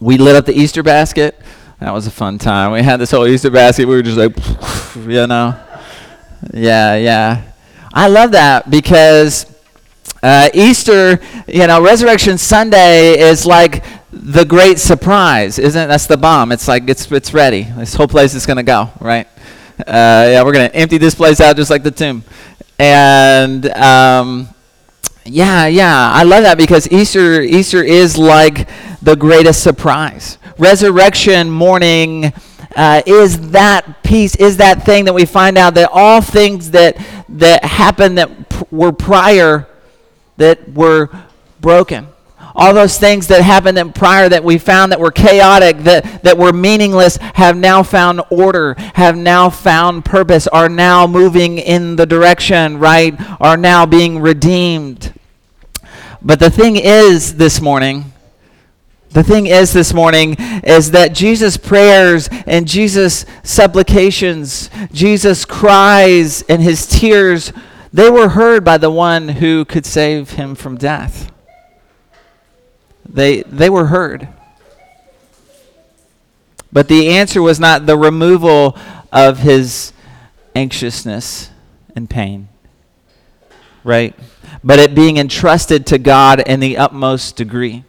we 0.00 0.18
lit 0.18 0.36
up 0.36 0.46
the 0.46 0.54
Easter 0.54 0.82
basket? 0.82 1.40
That 1.80 1.92
was 1.92 2.06
a 2.06 2.10
fun 2.10 2.38
time. 2.38 2.72
We 2.72 2.82
had 2.82 2.98
this 2.98 3.10
whole 3.10 3.26
Easter 3.26 3.50
basket. 3.50 3.86
We 3.86 3.94
were 3.94 4.02
just 4.02 4.18
like, 4.18 4.36
you 5.06 5.26
know, 5.26 5.58
yeah, 6.52 6.96
yeah. 6.96 7.42
I 7.92 8.08
love 8.08 8.32
that 8.32 8.70
because 8.70 9.46
uh, 10.22 10.48
Easter, 10.52 11.20
you 11.46 11.66
know, 11.66 11.82
Resurrection 11.82 12.38
Sunday 12.38 13.18
is 13.18 13.46
like 13.46 13.84
the 14.22 14.44
great 14.44 14.78
surprise, 14.78 15.58
isn't 15.58 15.80
it? 15.80 15.86
That's 15.86 16.06
the 16.06 16.16
bomb. 16.16 16.50
It's 16.50 16.66
like 16.66 16.88
it's 16.88 17.10
it's 17.12 17.34
ready. 17.34 17.62
This 17.62 17.94
whole 17.94 18.08
place 18.08 18.34
is 18.34 18.46
gonna 18.46 18.62
go, 18.62 18.90
right? 19.00 19.28
Uh, 19.78 19.84
yeah, 19.86 20.42
we're 20.42 20.52
gonna 20.52 20.70
empty 20.72 20.98
this 20.98 21.14
place 21.14 21.40
out 21.40 21.56
just 21.56 21.70
like 21.70 21.82
the 21.82 21.90
tomb, 21.90 22.24
and 22.78 23.66
um, 23.70 24.48
yeah, 25.24 25.66
yeah, 25.66 26.10
I 26.12 26.22
love 26.22 26.44
that 26.44 26.56
because 26.56 26.90
Easter 26.90 27.42
Easter 27.42 27.82
is 27.82 28.16
like 28.16 28.68
the 29.02 29.16
greatest 29.16 29.62
surprise. 29.62 30.38
Resurrection 30.58 31.50
morning. 31.50 32.32
Uh, 32.74 33.00
is 33.06 33.52
that 33.52 34.02
piece, 34.02 34.36
is 34.36 34.58
that 34.58 34.84
thing 34.84 35.06
that 35.06 35.14
we 35.14 35.24
find 35.24 35.56
out 35.56 35.72
that 35.72 35.88
all 35.90 36.20
things 36.20 36.72
that 36.72 36.98
that 37.26 37.64
happened 37.64 38.18
that 38.18 38.50
pr- 38.50 38.64
were 38.70 38.92
prior 38.92 39.66
that 40.36 40.74
were 40.74 41.08
broken 41.58 42.06
all 42.56 42.72
those 42.72 42.98
things 42.98 43.26
that 43.26 43.42
happened 43.42 43.78
in 43.78 43.92
prior 43.92 44.28
that 44.28 44.42
we 44.42 44.56
found 44.58 44.92
that 44.92 45.00
were 45.00 45.10
chaotic, 45.10 45.78
that, 45.80 46.22
that 46.22 46.38
were 46.38 46.52
meaningless, 46.52 47.18
have 47.34 47.56
now 47.56 47.82
found 47.82 48.22
order, 48.30 48.74
have 48.94 49.16
now 49.16 49.50
found 49.50 50.04
purpose, 50.04 50.46
are 50.48 50.68
now 50.68 51.06
moving 51.06 51.58
in 51.58 51.96
the 51.96 52.06
direction, 52.06 52.78
right? 52.78 53.14
Are 53.40 53.56
now 53.56 53.84
being 53.84 54.20
redeemed. 54.20 55.12
But 56.22 56.40
the 56.40 56.50
thing 56.50 56.76
is 56.76 57.36
this 57.36 57.60
morning, 57.60 58.12
the 59.10 59.22
thing 59.22 59.46
is 59.46 59.72
this 59.72 59.94
morning 59.94 60.36
is 60.64 60.90
that 60.90 61.12
Jesus' 61.14 61.56
prayers 61.56 62.28
and 62.46 62.66
Jesus' 62.66 63.24
supplications, 63.42 64.68
Jesus' 64.92 65.44
cries 65.44 66.42
and 66.42 66.62
his 66.62 66.86
tears, 66.86 67.52
they 67.92 68.10
were 68.10 68.30
heard 68.30 68.64
by 68.64 68.78
the 68.78 68.90
one 68.90 69.28
who 69.28 69.64
could 69.64 69.86
save 69.86 70.32
him 70.32 70.54
from 70.54 70.76
death. 70.76 71.32
They, 73.08 73.42
they 73.42 73.70
were 73.70 73.86
heard. 73.86 74.28
But 76.72 76.88
the 76.88 77.08
answer 77.08 77.40
was 77.40 77.58
not 77.58 77.86
the 77.86 77.96
removal 77.96 78.76
of 79.12 79.38
his 79.38 79.92
anxiousness 80.54 81.50
and 81.94 82.10
pain, 82.10 82.48
right? 83.84 84.14
But 84.62 84.78
it 84.78 84.94
being 84.94 85.16
entrusted 85.16 85.86
to 85.86 85.98
God 85.98 86.40
in 86.40 86.60
the 86.60 86.76
utmost 86.76 87.36
degree. 87.36 87.84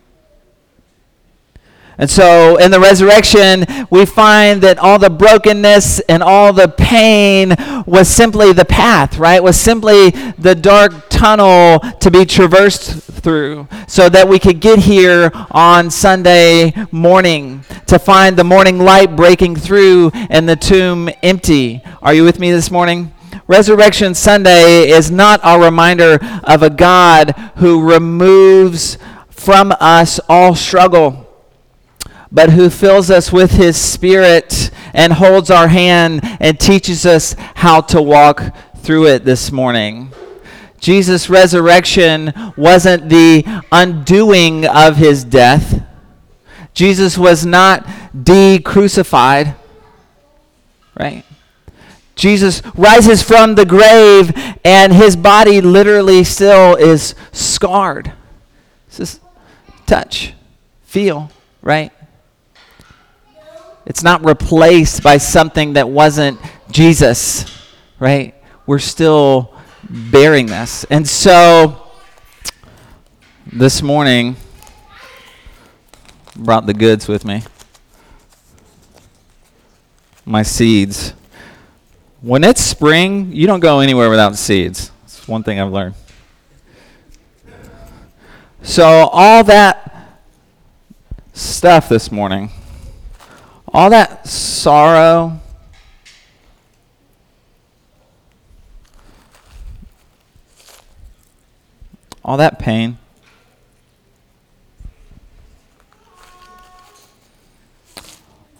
And 1.99 2.09
so 2.09 2.57
in 2.57 2.69
the 2.69 2.79
resurrection, 2.79 3.65
we 3.89 4.05
find 4.05 4.61
that 4.61 4.77
all 4.77 4.99
the 4.99 5.09
brokenness 5.09 5.99
and 6.01 6.21
all 6.21 6.53
the 6.53 6.67
pain 6.67 7.55
was 7.87 8.07
simply 8.07 8.53
the 8.53 8.65
path, 8.65 9.17
right? 9.17 9.41
Was 9.41 9.59
simply 9.59 10.11
the 10.37 10.53
dark 10.53 11.09
tunnel 11.09 11.79
to 11.79 12.11
be 12.11 12.23
traversed 12.23 13.01
through 13.01 13.67
so 13.87 14.09
that 14.09 14.29
we 14.29 14.37
could 14.37 14.59
get 14.59 14.79
here 14.79 15.31
on 15.49 15.89
Sunday 15.89 16.73
morning 16.91 17.63
to 17.87 17.97
find 17.97 18.37
the 18.37 18.43
morning 18.43 18.77
light 18.77 19.15
breaking 19.15 19.55
through 19.55 20.11
and 20.13 20.47
the 20.47 20.55
tomb 20.55 21.09
empty. 21.23 21.81
Are 22.03 22.13
you 22.13 22.23
with 22.23 22.39
me 22.39 22.51
this 22.51 22.69
morning? 22.69 23.11
Resurrection 23.47 24.13
Sunday 24.13 24.89
is 24.89 25.09
not 25.09 25.39
a 25.43 25.59
reminder 25.59 26.19
of 26.43 26.61
a 26.61 26.69
God 26.69 27.31
who 27.55 27.89
removes 27.89 28.99
from 29.29 29.73
us 29.79 30.19
all 30.29 30.53
struggle 30.53 31.26
but 32.31 32.51
who 32.51 32.69
fills 32.69 33.09
us 33.09 33.31
with 33.31 33.51
his 33.51 33.77
spirit 33.77 34.71
and 34.93 35.13
holds 35.13 35.49
our 35.49 35.67
hand 35.67 36.21
and 36.39 36.59
teaches 36.59 37.05
us 37.05 37.35
how 37.55 37.81
to 37.81 38.01
walk 38.01 38.55
through 38.77 39.07
it 39.07 39.25
this 39.25 39.51
morning. 39.51 40.11
Jesus' 40.79 41.29
resurrection 41.29 42.33
wasn't 42.55 43.09
the 43.09 43.43
undoing 43.71 44.65
of 44.65 44.97
his 44.97 45.23
death. 45.23 45.83
Jesus 46.73 47.17
was 47.17 47.45
not 47.45 47.87
de 48.23 48.59
crucified, 48.59 49.55
right? 50.99 51.25
Jesus 52.15 52.61
rises 52.75 53.21
from 53.21 53.55
the 53.55 53.65
grave 53.65 54.31
and 54.63 54.91
his 54.91 55.15
body 55.15 55.61
literally 55.61 56.23
still 56.23 56.75
is 56.75 57.15
scarred. 57.31 58.11
Just 58.91 59.21
touch, 59.85 60.33
feel, 60.83 61.31
right? 61.61 61.91
It's 63.87 64.03
not 64.03 64.25
replaced 64.25 65.01
by 65.01 65.17
something 65.17 65.73
that 65.73 65.87
wasn't 65.87 66.41
Jesus, 66.69 67.45
right? 67.99 68.35
We're 68.65 68.79
still 68.79 69.55
bearing 69.89 70.47
this. 70.47 70.83
And 70.89 71.07
so 71.07 71.87
this 73.45 73.81
morning 73.81 74.35
brought 76.35 76.65
the 76.65 76.73
goods 76.73 77.07
with 77.07 77.23
me. 77.23 77.43
My 80.25 80.43
seeds. 80.43 81.13
When 82.19 82.43
it's 82.43 82.59
spring, 82.59 83.31
you 83.31 83.47
don't 83.47 83.61
go 83.61 83.79
anywhere 83.79 84.09
without 84.09 84.35
seeds. 84.35 84.91
That's 85.03 85.25
one 85.29 85.43
thing 85.43 85.61
I've 85.61 85.71
learned. 85.71 85.95
So 88.63 88.83
all 88.85 89.45
that 89.45 90.09
stuff 91.31 91.87
this 91.87 92.11
morning 92.11 92.51
all 93.77 93.91
that 93.91 94.27
sorrow, 94.27 95.39
all 102.25 102.37
that 102.37 102.57
pain, 102.57 102.97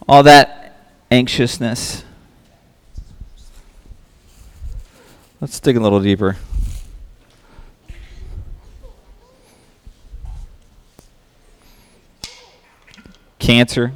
all 0.08 0.22
that 0.22 0.92
anxiousness. 1.10 2.04
Let's 5.40 5.58
dig 5.58 5.76
a 5.76 5.80
little 5.80 6.00
deeper. 6.00 6.36
Cancer. 13.40 13.94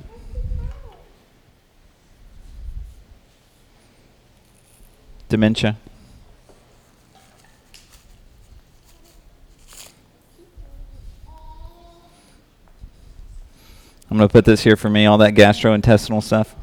Dementia. 5.33 5.79
I'm 14.11 14.19
going 14.19 14.29
to 14.29 14.33
put 14.33 14.45
this 14.45 14.63
here 14.63 14.77
for 14.77 14.91
me, 14.91 15.07
all 15.07 15.17
that 15.19 15.33
gastrointestinal 15.33 16.23
stuff. 16.23 16.55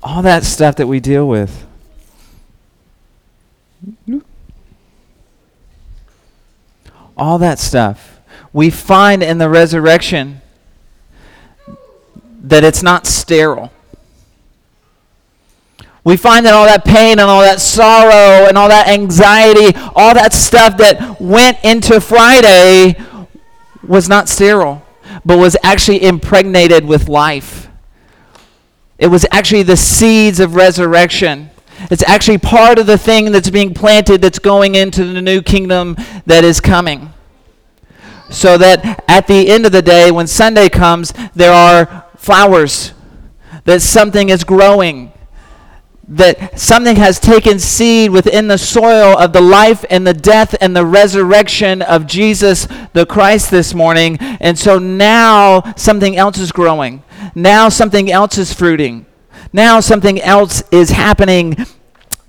All 0.00 0.22
that 0.22 0.44
stuff 0.44 0.76
that 0.76 0.86
we 0.86 1.00
deal 1.00 1.26
with. 1.26 1.66
All 7.16 7.38
that 7.38 7.58
stuff. 7.58 8.20
we 8.52 8.70
find 8.70 9.20
in 9.20 9.38
the 9.38 9.48
resurrection 9.48 10.42
that 12.40 12.62
it's 12.62 12.84
not 12.84 13.08
sterile. 13.08 13.72
We 16.04 16.16
find 16.16 16.44
that 16.46 16.54
all 16.54 16.66
that 16.66 16.84
pain 16.84 17.20
and 17.20 17.22
all 17.22 17.42
that 17.42 17.60
sorrow 17.60 18.48
and 18.48 18.58
all 18.58 18.68
that 18.68 18.88
anxiety, 18.88 19.76
all 19.94 20.14
that 20.14 20.32
stuff 20.32 20.76
that 20.78 21.20
went 21.20 21.58
into 21.62 22.00
Friday 22.00 22.96
was 23.86 24.08
not 24.08 24.28
sterile, 24.28 24.84
but 25.24 25.38
was 25.38 25.56
actually 25.62 26.02
impregnated 26.02 26.84
with 26.84 27.08
life. 27.08 27.68
It 28.98 29.08
was 29.08 29.26
actually 29.30 29.62
the 29.62 29.76
seeds 29.76 30.40
of 30.40 30.56
resurrection. 30.56 31.50
It's 31.90 32.02
actually 32.04 32.38
part 32.38 32.78
of 32.78 32.86
the 32.86 32.98
thing 32.98 33.30
that's 33.30 33.50
being 33.50 33.72
planted 33.72 34.22
that's 34.22 34.38
going 34.38 34.74
into 34.74 35.04
the 35.04 35.22
new 35.22 35.40
kingdom 35.40 35.96
that 36.26 36.44
is 36.44 36.60
coming. 36.60 37.12
So 38.28 38.58
that 38.58 39.04
at 39.08 39.26
the 39.26 39.48
end 39.48 39.66
of 39.66 39.72
the 39.72 39.82
day, 39.82 40.10
when 40.10 40.26
Sunday 40.26 40.68
comes, 40.68 41.12
there 41.34 41.52
are 41.52 42.06
flowers, 42.16 42.92
that 43.64 43.82
something 43.82 44.28
is 44.28 44.42
growing 44.42 45.11
that 46.08 46.58
something 46.58 46.96
has 46.96 47.20
taken 47.20 47.58
seed 47.58 48.10
within 48.10 48.48
the 48.48 48.58
soil 48.58 49.16
of 49.18 49.32
the 49.32 49.40
life 49.40 49.84
and 49.88 50.06
the 50.06 50.14
death 50.14 50.54
and 50.60 50.74
the 50.74 50.84
resurrection 50.84 51.80
of 51.82 52.06
Jesus 52.06 52.66
the 52.92 53.06
Christ 53.06 53.50
this 53.50 53.72
morning. 53.72 54.18
And 54.20 54.58
so 54.58 54.78
now 54.78 55.74
something 55.76 56.16
else 56.16 56.38
is 56.38 56.52
growing. 56.52 57.02
Now 57.34 57.68
something 57.68 58.10
else 58.10 58.36
is 58.36 58.52
fruiting. 58.52 59.06
Now 59.52 59.80
something 59.80 60.20
else 60.20 60.62
is 60.70 60.90
happening 60.90 61.66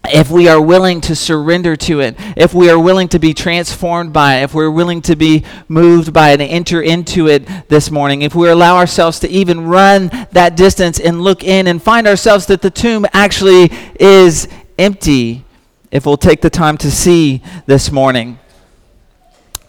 if 0.06 0.30
we 0.30 0.50
are 0.50 0.62
willing 0.62 1.00
to 1.02 1.16
surrender 1.16 1.76
to 1.78 2.02
it, 2.02 2.16
if 2.36 2.54
we 2.54 2.70
are 2.70 2.78
willing 2.78 3.08
to 3.10 3.20
be 3.20 3.34
transformed 3.34 4.12
by 4.12 4.38
it, 4.38 4.44
if 4.44 4.54
we're 4.54 4.70
willing 4.70 5.02
to 5.04 5.16
be 5.16 5.46
moved 5.70 6.12
by 6.12 6.32
it 6.32 6.42
and 6.42 6.50
enter 6.50 6.82
into 6.82 7.28
it 7.28 7.48
this 7.70 7.90
morning, 7.90 8.22
if 8.22 8.36
we 8.36 8.50
allow 8.50 8.76
ourselves 8.76 9.20
to 9.22 9.30
even 9.30 9.66
run 9.68 10.12
that 10.32 10.58
distance 10.58 11.00
and 11.00 11.22
look 11.22 11.44
in 11.44 11.68
and 11.68 11.82
find 11.82 12.06
ourselves 12.06 12.48
that 12.48 12.62
the 12.62 12.70
tomb 12.70 13.06
actually 13.14 13.72
is 13.98 14.50
empty, 14.78 15.46
if 15.90 16.06
we'll 16.06 16.18
take 16.18 16.42
the 16.42 16.50
time 16.50 16.78
to 16.78 16.92
see 16.92 17.42
this 17.66 17.92
morning. 17.92 18.40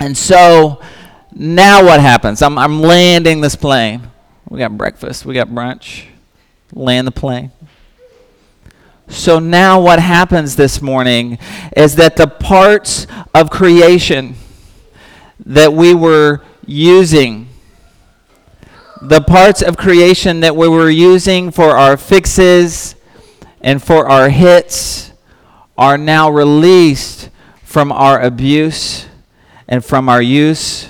And 0.00 0.16
so 0.16 0.82
now 1.32 1.84
what 1.84 2.00
happens? 2.00 2.42
I'm, 2.42 2.58
I'm 2.58 2.80
landing 2.80 3.40
this 3.40 3.54
plane. 3.54 4.10
We 4.48 4.58
got 4.58 4.76
breakfast, 4.76 5.24
we 5.24 5.34
got 5.34 5.48
brunch, 5.48 6.06
land 6.72 7.06
the 7.06 7.12
plane. 7.12 7.52
So 9.08 9.38
now 9.38 9.80
what 9.80 9.98
happens 9.98 10.56
this 10.56 10.80
morning 10.80 11.38
is 11.76 11.96
that 11.96 12.16
the 12.16 12.26
parts 12.26 13.06
of 13.34 13.50
creation 13.50 14.34
that 15.44 15.72
we 15.72 15.94
were 15.94 16.42
using, 16.66 17.48
the 19.02 19.20
parts 19.20 19.62
of 19.62 19.76
creation 19.76 20.40
that 20.40 20.56
we 20.56 20.68
were 20.68 20.88
using 20.88 21.50
for 21.50 21.76
our 21.76 21.96
fixes 21.96 22.94
and 23.60 23.82
for 23.82 24.08
our 24.08 24.30
hits, 24.30 25.12
are 25.76 25.98
now 25.98 26.30
released 26.30 27.28
from 27.62 27.92
our 27.92 28.20
abuse 28.20 29.06
and 29.68 29.84
from 29.84 30.08
our 30.08 30.22
use 30.22 30.88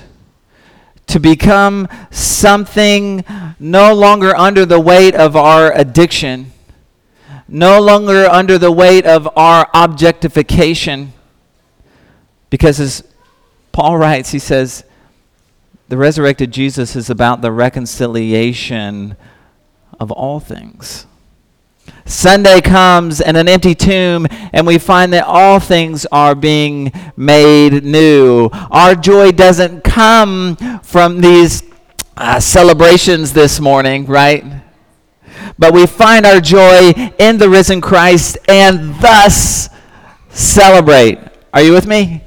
to 1.07 1.19
become 1.19 1.87
something 2.11 3.23
no 3.59 3.93
longer 3.93 4.35
under 4.35 4.65
the 4.65 4.79
weight 4.79 5.15
of 5.15 5.35
our 5.35 5.71
addiction 5.73 6.51
no 7.47 7.79
longer 7.79 8.25
under 8.25 8.57
the 8.57 8.71
weight 8.71 9.05
of 9.05 9.29
our 9.35 9.69
objectification. 9.73 11.13
Because 12.49 12.79
as 12.79 13.03
Paul 13.71 13.97
writes, 13.97 14.31
he 14.31 14.39
says, 14.39 14.83
the 15.87 15.97
resurrected 15.97 16.51
Jesus 16.51 16.95
is 16.95 17.09
about 17.09 17.41
the 17.41 17.51
reconciliation 17.51 19.15
of 19.99 20.11
all 20.11 20.39
things. 20.39 21.05
Sunday 22.05 22.61
comes 22.61 23.21
and 23.21 23.37
an 23.37 23.47
empty 23.47 23.75
tomb, 23.75 24.27
and 24.53 24.65
we 24.65 24.79
find 24.79 25.13
that 25.13 25.25
all 25.25 25.59
things 25.59 26.05
are 26.11 26.33
being 26.33 26.91
made 27.15 27.83
new. 27.83 28.49
Our 28.71 28.95
joy 28.95 29.31
doesn't 29.31 29.83
come 29.83 30.55
from 30.83 31.21
these 31.21 31.63
uh, 32.17 32.39
celebrations 32.39 33.33
this 33.33 33.59
morning, 33.59 34.05
right? 34.05 34.43
But 35.57 35.73
we 35.73 35.85
find 35.85 36.25
our 36.25 36.39
joy 36.39 36.91
in 37.17 37.37
the 37.37 37.49
risen 37.49 37.81
Christ 37.81 38.37
and 38.47 38.95
thus 39.01 39.69
celebrate. 40.29 41.19
Are 41.53 41.61
you 41.61 41.71
with 41.73 41.87
me? 41.87 42.21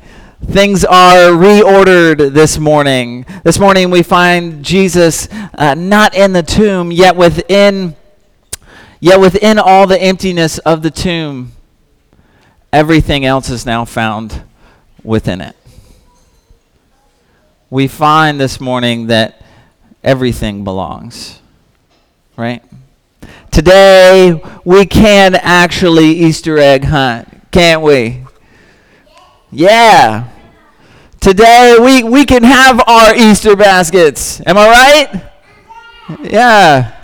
Things 0.46 0.84
are 0.84 1.30
reordered 1.32 2.32
this 2.32 2.58
morning. 2.58 3.26
This 3.44 3.58
morning 3.58 3.90
we 3.90 4.02
find 4.02 4.64
Jesus 4.64 5.28
uh, 5.54 5.74
not 5.74 6.14
in 6.14 6.32
the 6.32 6.42
tomb, 6.42 6.90
yet 6.90 7.16
within, 7.16 7.96
yet 9.00 9.20
within 9.20 9.58
all 9.58 9.86
the 9.86 10.00
emptiness 10.00 10.58
of 10.58 10.82
the 10.82 10.90
tomb, 10.90 11.52
everything 12.72 13.26
else 13.26 13.50
is 13.50 13.66
now 13.66 13.84
found 13.84 14.42
within 15.02 15.40
it. 15.40 15.56
We 17.68 17.88
find 17.88 18.40
this 18.40 18.60
morning 18.60 19.08
that 19.08 19.42
everything 20.02 20.64
belongs, 20.64 21.40
right? 22.36 22.62
Today, 23.50 24.40
we 24.64 24.86
can 24.86 25.34
actually 25.34 26.10
Easter 26.10 26.58
egg 26.58 26.84
hunt, 26.84 27.28
can't 27.50 27.82
we? 27.82 28.24
Yeah. 29.50 30.28
Today, 31.20 31.76
we, 31.80 32.02
we 32.02 32.24
can 32.24 32.44
have 32.44 32.80
our 32.86 33.14
Easter 33.16 33.56
baskets. 33.56 34.40
Am 34.46 34.56
I 34.56 34.68
right? 34.68 36.20
Yeah. 36.22 36.94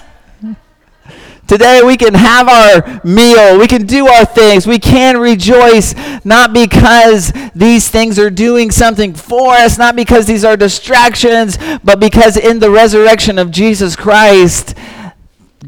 Today 1.46 1.82
we 1.84 1.98
can 1.98 2.14
have 2.14 2.48
our 2.48 3.00
meal. 3.04 3.58
We 3.58 3.66
can 3.66 3.84
do 3.84 4.08
our 4.08 4.24
things. 4.24 4.66
We 4.66 4.78
can 4.78 5.18
rejoice 5.18 5.94
not 6.24 6.54
because 6.54 7.32
these 7.54 7.90
things 7.90 8.18
are 8.18 8.30
doing 8.30 8.70
something 8.70 9.12
for 9.12 9.52
us, 9.52 9.76
not 9.76 9.94
because 9.94 10.26
these 10.26 10.42
are 10.42 10.56
distractions, 10.56 11.58
but 11.84 12.00
because 12.00 12.38
in 12.38 12.60
the 12.60 12.70
resurrection 12.70 13.38
of 13.38 13.50
Jesus 13.50 13.94
Christ, 13.94 14.74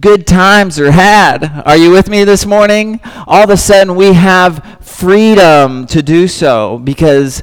good 0.01 0.27
times 0.27 0.79
are 0.79 0.91
had. 0.91 1.63
Are 1.65 1.77
you 1.77 1.91
with 1.91 2.09
me 2.09 2.25
this 2.25 2.45
morning? 2.45 3.01
All 3.27 3.45
of 3.45 3.51
a 3.51 3.57
sudden, 3.57 3.95
we 3.95 4.13
have 4.13 4.79
freedom 4.81 5.87
to 5.87 6.03
do 6.03 6.29
so 6.29 6.79
because 6.79 7.43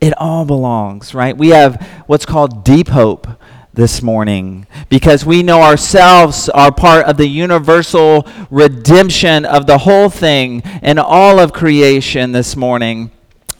it 0.00 0.12
all 0.18 0.44
belongs, 0.44 1.14
right? 1.14 1.36
We 1.36 1.48
have 1.48 1.80
what's 2.06 2.26
called 2.26 2.64
deep 2.64 2.88
hope 2.88 3.28
this 3.74 4.02
morning 4.02 4.66
because 4.88 5.24
we 5.24 5.42
know 5.42 5.62
ourselves 5.62 6.48
are 6.48 6.72
part 6.72 7.06
of 7.06 7.16
the 7.16 7.26
universal 7.28 8.26
redemption 8.50 9.44
of 9.44 9.66
the 9.66 9.78
whole 9.78 10.10
thing 10.10 10.62
and 10.82 10.98
all 10.98 11.38
of 11.38 11.52
creation 11.52 12.32
this 12.32 12.56
morning. 12.56 13.10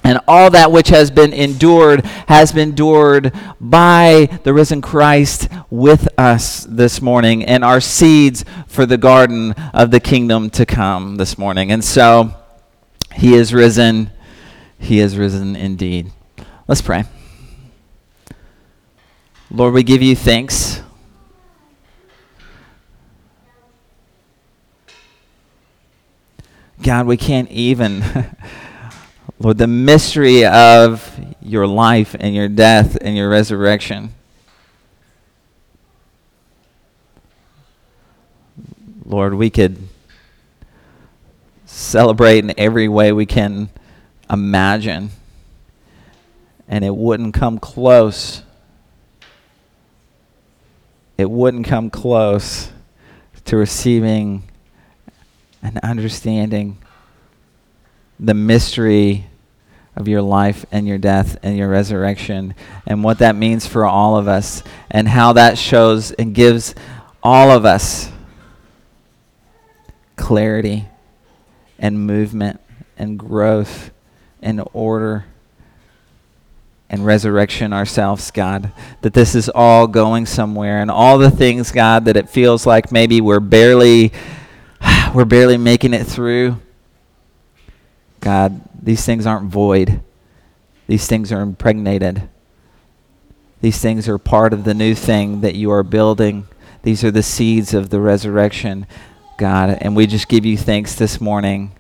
And 0.05 0.19
all 0.27 0.51
that 0.51 0.73
which 0.73 0.89
has 0.89 1.11
been 1.11 1.33
endured 1.33 2.05
has 2.27 2.53
been 2.53 2.71
endured 2.71 3.33
by 3.61 4.41
the 4.43 4.53
risen 4.53 4.81
Christ 4.81 5.49
with 5.71 6.09
us 6.19 6.65
this 6.69 7.01
morning 7.01 7.45
and 7.45 7.65
our 7.65 7.81
seeds 7.81 8.45
for 8.67 8.85
the 8.85 8.99
garden 8.99 9.53
of 9.73 9.91
the 9.91 10.01
kingdom 10.01 10.51
to 10.51 10.67
come 10.67 11.17
this 11.17 11.39
morning. 11.39 11.71
And 11.71 11.85
so 11.85 12.35
he 13.15 13.35
is 13.35 13.55
risen. 13.55 14.11
He 14.79 14.99
is 14.99 15.17
risen 15.17 15.55
indeed. 15.55 16.11
Let's 16.67 16.83
pray. 16.83 17.05
Lord, 19.51 19.75
we 19.75 19.83
give 19.83 20.03
you 20.03 20.17
thanks. 20.17 20.81
God, 26.83 27.07
we 27.07 27.17
can't 27.17 27.51
even. 27.51 28.03
Lord, 29.43 29.59
the 29.59 29.67
mystery 29.67 30.47
of 30.47 31.19
your 31.43 31.67
life 31.67 32.15
and 32.17 32.33
your 32.33 32.47
death 32.47 32.97
and 33.01 33.17
your 33.17 33.29
resurrection. 33.29 34.15
Lord, 39.05 39.35
we 39.35 39.51
could 39.51 39.89
celebrate 41.67 42.45
in 42.45 42.55
every 42.57 42.87
way 42.87 43.11
we 43.11 43.27
can 43.27 43.71
imagine, 44.31 45.11
and 46.69 46.85
it 46.85 46.95
wouldn't 46.95 47.35
come 47.35 47.59
close. 47.59 48.45
It 51.19 51.29
wouldn't 51.29 51.67
come 51.67 51.91
close 51.91 52.71
to 53.47 53.57
receiving 53.57 54.45
and 55.65 55.79
understanding 55.79 56.79
the 58.21 58.35
mystery 58.35 59.27
of 59.95 60.09
your 60.09 60.23
life 60.23 60.65
and 60.73 60.89
your 60.89 60.99
death 60.99 61.37
and 61.43 61.57
your 61.57 61.69
resurrection 61.69 62.55
and 62.87 63.05
what 63.05 63.19
that 63.19 63.37
means 63.37 63.67
for 63.67 63.85
all 63.85 64.17
of 64.17 64.27
us 64.27 64.63
and 64.91 65.09
how 65.09 65.35
that 65.35 65.59
shows 65.59 66.13
and 66.13 66.35
gives 66.35 66.75
all 67.23 67.51
of 67.51 67.65
us 67.65 68.11
clarity 70.17 70.87
and 71.79 72.07
movement 72.07 72.61
and 72.97 73.19
growth 73.19 73.91
and 74.41 74.63
order 74.73 75.25
and 76.89 77.07
resurrection 77.07 77.73
ourselves, 77.73 78.31
God. 78.31 78.71
That 79.01 79.15
this 79.15 79.35
is 79.35 79.49
all 79.49 79.87
going 79.87 80.27
somewhere 80.27 80.81
and 80.81 80.91
all 80.91 81.19
the 81.19 81.31
things, 81.31 81.73
God, 81.73 82.05
that 82.05 82.17
it 82.17 82.29
feels 82.29 82.67
like 82.67 82.93
maybe 82.93 83.21
we're 83.21 83.41
barely 83.41 84.13
we're 85.15 85.25
barely 85.25 85.57
making 85.57 85.95
it 85.95 86.05
through. 86.05 86.59
God, 88.23 88.61
these 88.81 89.05
things 89.05 89.27
aren't 89.27 89.51
void. 89.51 90.01
These 90.87 91.09
things 91.09 91.33
are 91.33 91.43
impregnated. 91.43 92.29
These 93.61 93.81
things 93.81 94.09
are 94.09 94.17
part 94.17 94.53
of 94.53 94.65
the 94.65 94.75
new 94.75 94.95
thing 94.95 95.41
that 95.41 95.57
you 95.57 95.71
are 95.73 95.83
building. 95.83 96.47
These 96.85 97.03
are 97.05 97.11
the 97.11 97.23
seeds 97.23 97.75
of 97.75 97.91
the 97.91 98.01
resurrection, 98.01 98.87
God. 99.39 99.77
And 99.81 99.97
we 99.97 100.07
just 100.07 100.29
give 100.29 100.47
you 100.47 100.57
thanks 100.57 100.95
this 100.95 101.21
morning 101.21 101.73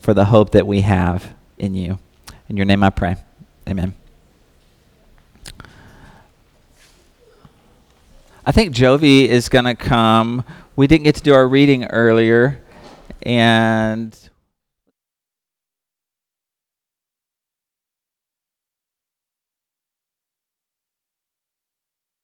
for 0.00 0.14
the 0.14 0.26
hope 0.26 0.52
that 0.52 0.66
we 0.66 0.82
have 0.82 1.34
in 1.58 1.74
you. 1.74 1.98
In 2.48 2.56
your 2.56 2.66
name 2.66 2.84
I 2.84 2.90
pray. 2.90 3.16
Amen. 3.68 3.94
I 8.46 8.52
think 8.52 8.74
Jovi 8.74 9.26
is 9.26 9.48
going 9.48 9.64
to 9.64 9.74
come. 9.74 10.44
We 10.76 10.86
didn't 10.86 11.04
get 11.04 11.16
to 11.16 11.22
do 11.22 11.34
our 11.34 11.46
reading 11.46 11.84
earlier, 11.86 12.60
and 13.22 14.16